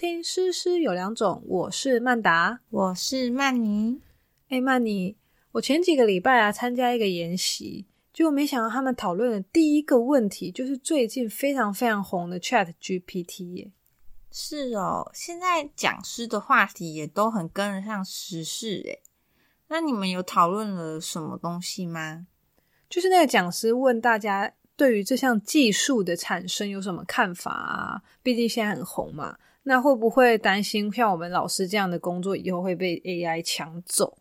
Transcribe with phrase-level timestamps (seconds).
[0.00, 4.00] 听《诗诗有两种》，我是曼达，我是曼妮。
[4.48, 5.14] 哎，曼妮，
[5.52, 13.72] 我前几个礼拜啊参加一个研习，结果没想到他们讨论的第一个问题就是最近非常非常红的 Chat GPT 耶。
[14.32, 19.02] 是哦，现在讲师的话题也都很跟得上时事诶。
[19.68, 22.26] 那你们有讨论了什么东西吗？
[22.88, 24.54] 就是那个讲师问大家。
[24.76, 28.02] 对于这项技术的产生有什么看法啊？
[28.22, 29.36] 毕竟现在很红嘛，
[29.70, 34.18] 那会不会担心像我们老师这样的工作以后会被 AI 抢走？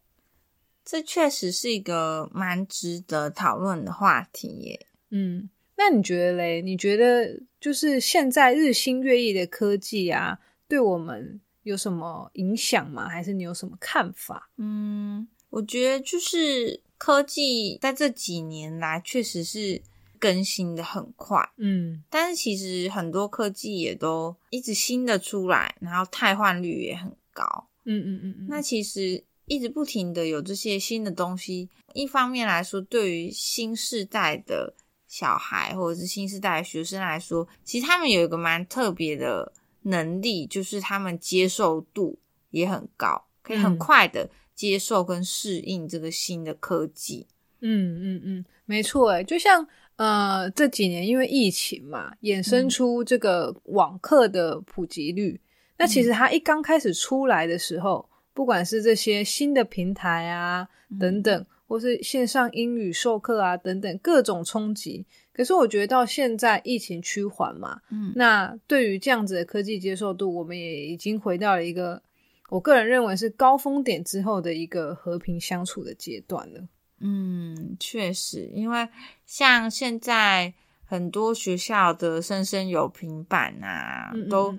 [0.86, 4.86] 这确实是一个蛮值得讨论的话题耶。
[5.10, 6.62] 嗯，那你觉得嘞？
[6.62, 13.10] 你觉得就是现在日新月异的科技啊，对我们有什么影响吗？
[13.10, 14.52] 还是你有什么看法？
[14.58, 19.82] 嗯，我觉得就是科技在这几年来确实是。
[20.20, 28.48] 更新的很快，嗯，但是其实很多科技也都一直新的出来，然后汰换率也很高，嗯嗯嗯嗯。
[28.50, 34.76] 那其实一直不停的有这些新的东西，一方面来说，对于新世代的
[35.08, 42.20] 小孩或者是新世代的学生来说，其实他们有一个蛮特别的能力，就是他们接受度
[42.52, 47.26] 也很高，可以很快的接受跟适应这个新的科技。
[47.62, 49.66] 嗯嗯嗯，没错，诶就像。
[50.00, 55.42] 呃，这几年因为疫情嘛，衍生出这个网课的普及率。
[55.78, 65.06] 那其实它一刚开始出来的时候，不管是这些新的平台啊等等，或是线上英语授课啊等等各种冲击。
[65.34, 72.02] 可是我觉得到现在疫情趋缓嘛，嗯，那对于这样子的科技接受度，我们也已经回到了一个
[72.50, 76.62] 我个人认为是高峰点之后的一个和平相处的阶段了。
[77.00, 78.88] 嗯，确实，因为
[79.26, 80.54] 像现在
[80.86, 84.58] 很多学校的生生有平板啊，都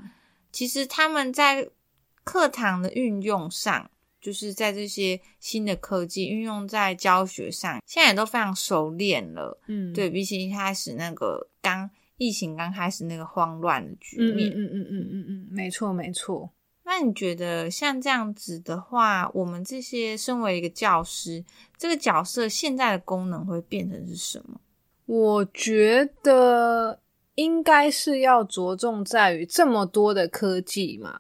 [0.53, 1.69] 其实他们在
[2.25, 3.91] 课堂的运用上，
[4.21, 9.61] 就是在这些新的科技运用在教学上，现在也都非常熟练了。
[9.67, 16.50] 嗯，对比起一开始那个刚疫情刚开始那个慌乱的局面，嗯嗯嗯嗯嗯嗯，没错没错。
[17.00, 21.43] 那你觉得像这样子的话，我们这些身为一个教师，
[21.78, 24.61] 这个角色现在的功能会变成是什么？
[25.06, 27.00] 我觉得
[27.37, 31.19] 应该是要着重在于这么多的科技嘛，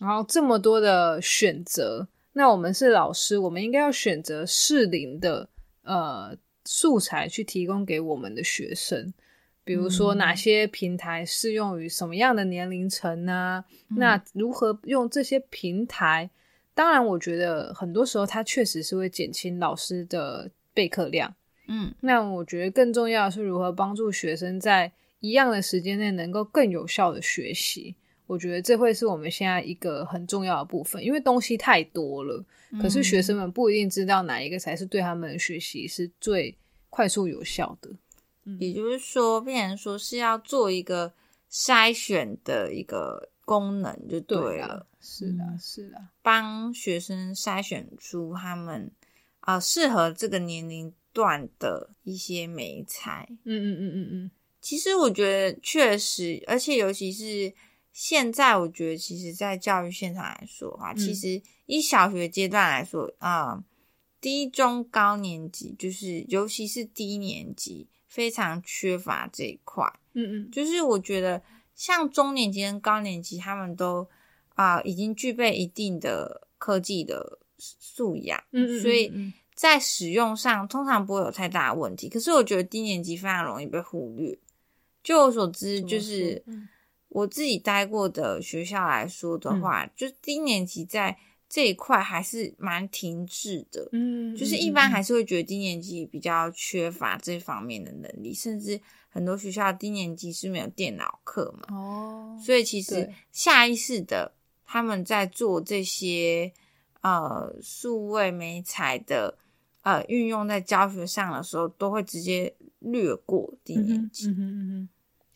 [0.00, 5.46] 然后这么多的选择，那我们是老师，我们应该要选择适龄的
[5.82, 6.34] 呃
[6.64, 9.12] 素材去提供给我们的学生。
[9.68, 13.62] 比如说哪些平台适用于什么样的年龄层呢？
[13.88, 16.30] 那如何用这些平台？
[16.72, 21.34] 当然，我觉得很多时候它确实是会减轻老师的备课量。
[21.66, 24.90] 嗯，那我觉得更重要的是如何帮助学生在
[25.20, 27.94] 一样的时间内能够更有效的学习。
[28.26, 32.42] 我觉得这会是我们现在一个很重要的部分，因为东西太多了，
[32.80, 36.56] 可是学生们不一定知道哪一个才是对他们学习是最
[36.88, 37.90] 快速有效的。
[38.58, 41.12] 也就是说，变成说是要做一个
[41.50, 48.90] 筛选的一个功能就对了，是的，是的，帮学生筛选出他们
[49.40, 53.26] 啊适合这个年龄段的一些美才。
[53.44, 54.30] 嗯嗯嗯嗯嗯。
[54.60, 57.54] 其实我觉得确实，而且尤其是
[57.92, 63.64] 现在，我觉得其实，在教育现场来说的话，其实以小学阶段来说啊，
[64.20, 67.88] 低中高年级，就是尤其是低年级。
[68.08, 71.40] 非常缺乏这一块，嗯嗯，就是我觉得
[71.74, 74.08] 像中年级跟高年级，他们都
[74.54, 79.12] 啊已经具备一定的科技的素养，嗯嗯，所以
[79.54, 82.08] 在使用上通常不会有太大的问题。
[82.08, 84.36] 可是我觉得低年级非常容易被忽略。
[85.02, 86.42] 就我所知，就是
[87.08, 91.18] 我自己待过的学校来说的话，就低年级在。
[91.48, 98.78] 这一块还是蛮停滞的，嗯，就是一般还是会觉得低年级比较缺乏这方面的能力，甚至
[99.08, 104.34] 很多学校低年级是没有电脑课嘛，哦，所以其实下意识的
[104.66, 106.52] 他们在做这些
[107.00, 109.38] 呃数位美彩的
[109.80, 114.88] 呃运用在教学上的时候，都会直接略过低年级，嗯哼嗯哼，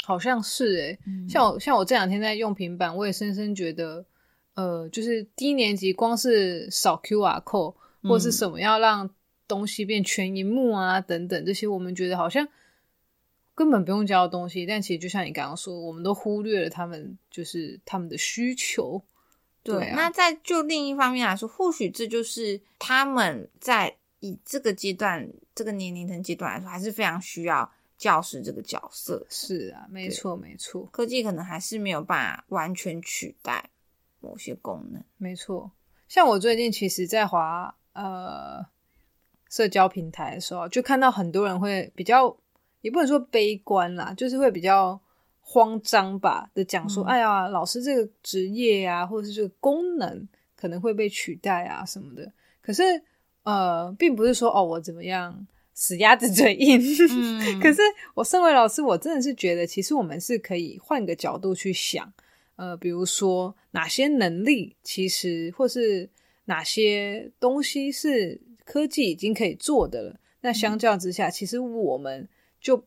[0.05, 4.05] 好像是诶，像我像我这两天在用平板，我也深深觉得。
[4.55, 9.09] 呃，就是低年级光是扫 QR code 或是什么要让
[9.49, 12.47] 东西变全荧幕啊等等这些，我们觉得好像
[13.55, 19.03] 根本不用教的东西，但其实就像你刚刚说，我们都忽略了他们就是他们的需求。
[19.63, 29.25] 对，那在就另一方面来说，或许这就是他们在以这个阶段、这个年龄层阶段来说，还是非常需要教师这个角色。
[29.31, 33.71] 是啊，没错没错，科技可能还是没有办法完全取代。
[34.23, 35.03] 某些功能。
[35.19, 35.71] 没错，
[36.09, 38.65] 像我最近其实，在滑呃
[39.51, 42.35] 社交平台的时候，就看到很多人会比较，
[42.81, 44.99] 也不能说悲观啦，就是会比较
[45.41, 50.27] 慌张吧的讲说，嗯哎呀，老师这个职业啊，或者是这个功能
[50.57, 52.33] 可能会被取代啊什么的。
[52.63, 52.83] 可是
[53.43, 56.81] 呃，并不是说哦，我怎么样死鸭子嘴硬。
[57.11, 57.83] 嗯可是
[58.15, 62.13] 我身为老师，我真的是觉得，其实我们是可以换个角度去想，
[62.57, 66.09] 呃，比如说哪些能力，其实或是
[66.45, 70.21] 哪些东西是科技已经可以做的了。
[70.41, 72.29] 那相较之下，其实我们
[72.61, 72.85] 就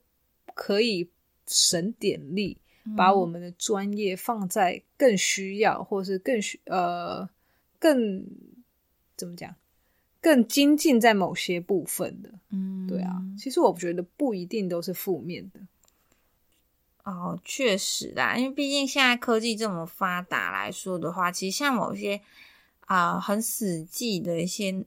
[0.54, 1.10] 可以
[1.48, 2.58] 省点力，
[2.98, 7.28] 把我们的专业放在更需要，或是更需呃
[7.80, 8.26] 更
[9.16, 9.56] 怎么讲，
[10.22, 12.30] 更精进在某些部分的。
[12.52, 15.60] 嗯，对啊，其实我觉得不一定都是负面的。
[17.06, 22.20] 哦，确实啦，因为毕竟现在科技这么发达来说的话，其实像某些
[22.88, 24.84] 啊、很死记的一些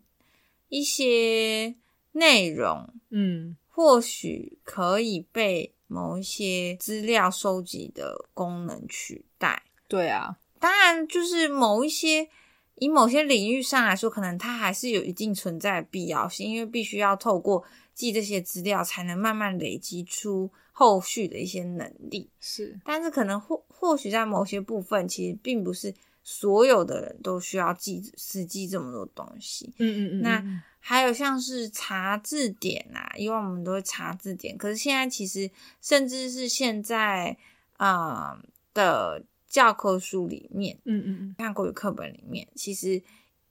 [0.69, 1.77] 一些
[2.13, 9.63] 内容，嗯或许可以被某一些资料收集的功能取代。
[9.87, 12.29] 对啊，当然，就是某一些
[12.75, 22.31] 以某些领域上来说，可能它还是有一定存在的必要性，因为必须要透过记这些资料，才能慢慢累积出后续的一些能力。
[22.39, 25.93] 是，但是可能或或许在某些部分，其实并不是
[26.23, 29.75] 所有的人都需要记死记这么多东西。
[29.79, 35.51] 嗯嗯嗯，那嗯还有像是查字典啊，以往我们都会查字典，可是现在其实
[35.83, 37.37] 甚至是现在
[37.79, 38.39] 呃
[38.73, 43.03] 的教科书里面，嗯嗯嗯，看国语课本里面，其实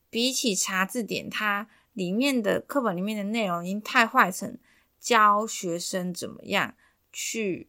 [0.10, 4.58] 比起查字典，它里面的课本里面的内容已经太坏成
[4.98, 6.74] 教学生怎么样
[7.20, 7.68] 去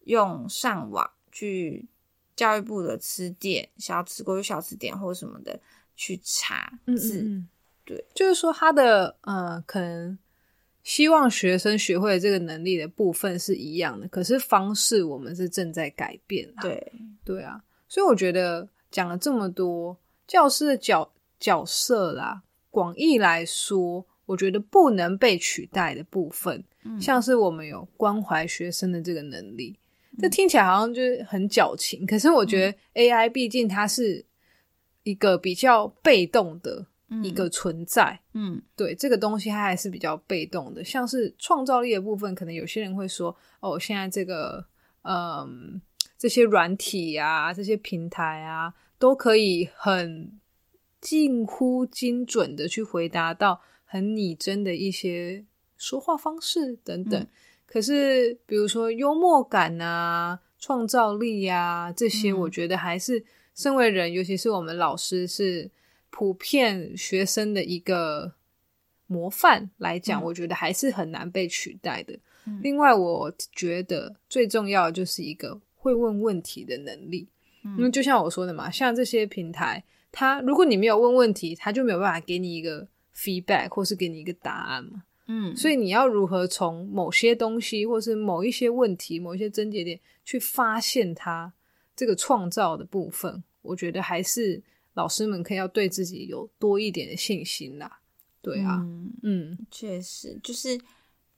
[0.00, 1.88] 用上网去
[2.36, 5.58] 教育部的词典、小词国语小词典或什么的
[5.96, 7.22] 去查嗯字。
[7.22, 7.48] 嗯嗯
[7.86, 10.18] 对，就是说他的呃，可能
[10.82, 16.60] 希望学生学会的这个能力的部分是一样的，可是方式我们是正在改变啦。
[16.60, 16.92] 对，
[17.24, 19.96] 对啊，所以我觉得讲了这么多
[20.26, 21.10] 教师的角
[21.40, 29.78] 角色啦，广义来说，我觉得不能被取代的部分，嗯像是我们有关怀学生的这个能力，
[30.18, 34.24] 这听起来好像就是很矫情，可是我觉得 AI 毕竟它是
[35.02, 36.86] 一个比较被动的
[37.22, 38.20] 一个存在。
[38.34, 40.84] 嗯对这个东西，它还是比较被动的。
[40.84, 44.64] 像是创造力的部分，可能有些人会说：“哦，现在这个，
[45.02, 45.80] 嗯，
[46.16, 50.38] 这些软体啊，这些平台啊，都可以很
[51.00, 53.60] 近乎精准的去回答到
[53.92, 55.44] 很拟真的一些
[55.76, 57.20] 说话方式等等。
[57.20, 57.28] 嗯
[57.66, 63.22] 可是，比如说幽默感啊、创造力啊这些，嗯我觉得还是
[63.54, 65.70] 身为人，尤其是我们老师是
[66.10, 68.34] 普遍学生的一个
[69.06, 72.12] 模范来讲，嗯我觉得还是很难被取代的。
[72.46, 77.26] 嗯另外，我觉得最重要的就是一个会问问题的能力，
[77.64, 85.04] 嗯因为就像我说的嘛，像这些平台，它如果你没有问问题，它就没有办法给你一个 feedback 或是给你一个答案嘛。
[85.26, 91.52] 嗯，所以你要如何从某些东西，或是某一些问题、某一些症结点去发现它
[91.94, 94.60] 这个创造的部分，我觉得还是
[94.94, 98.00] 老师们可以要对自己有多一点的信心啦。
[98.40, 100.78] 对啊，嗯嗯确实，就是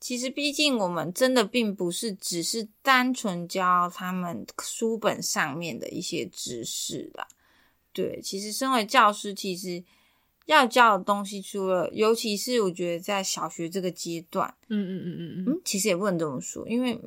[0.00, 7.28] 其实毕竟我们真的并不是只是单纯教他们书本上面的一些知识啦。
[7.92, 9.84] 对，其实身为教师，其实
[10.46, 17.00] 要教的东西，除了尤其是我觉得在小学这个阶段，嗯嗯嗯嗯嗯，嗯，其实也不能这么说，因为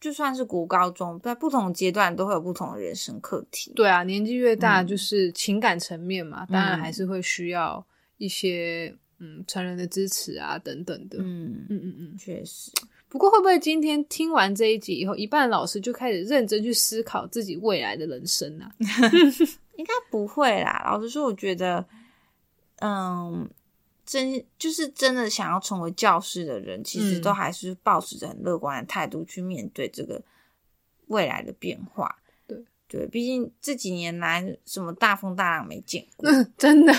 [0.00, 3.72] 就算是国高中，在不同阶段都会有不同的人生课题。
[3.74, 7.84] 对啊，年纪越大，嗯就是情感层面嘛，当然嗯还是会需要
[8.18, 11.18] 一些嗯成人的支持啊等等的。
[11.18, 12.16] 嗯，嗯嗯嗯。
[12.18, 12.70] 确实，
[13.08, 18.70] 不过会不会今天听完这一集以后，一半老师就开始认真去思考自己未来的人生啊？
[19.76, 20.82] 应该不会啦。
[20.86, 21.84] 老实说，我觉得，
[22.80, 23.48] 嗯，
[24.04, 30.22] 真就是真的想要成为教师的人，其实嗯都还是抱持着很乐观的态度去面对这个
[31.06, 32.18] 未来的变化。
[32.46, 36.30] 对对，毕竟这几年来什么大风大浪没见过。
[36.56, 36.92] 真的，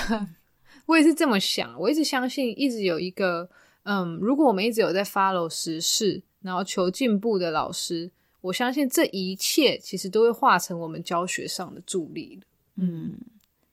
[0.86, 1.80] 我也是这么想。
[1.80, 3.50] 我一直相信，一直有一个，
[3.84, 12.48] 嗯，如果我们一直有在 follow 时事，然后求进步的老师，我相信这一切其实都会化成我们教学上的助力的。
[12.76, 13.18] 嗯，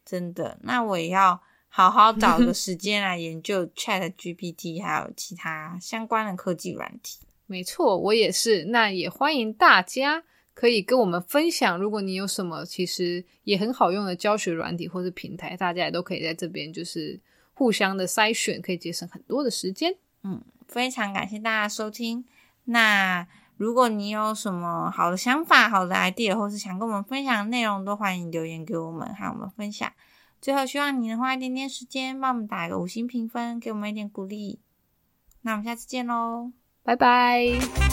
[0.05, 1.41] 真的，那我也要
[1.77, 7.19] 好好找个 时间来研究 Chat GPT，还有其他相关的科技软体。
[7.47, 8.67] 没错，我也是。
[8.67, 10.23] 那也欢迎大家
[10.55, 11.77] 可以跟我们分享。
[11.77, 17.21] 如果你有什么其实也很好用的教学软体或是平台，大家也都可以在这边就是
[17.55, 19.97] 互相的筛选，可以节省很多的时间。
[20.23, 22.25] 嗯，非常感谢大家收听。
[22.67, 23.27] 那
[23.57, 29.93] 如果你有什么好的想法、好的 idea，或是想跟我们分享的内容，都欢迎留言给我们，和我们分享。
[30.45, 34.61] 最后，希望你能花一点点时间，帮我们打一个五星评分，给我们一点鼓励。
[35.41, 37.84] 那我们下次见喽，拜拜。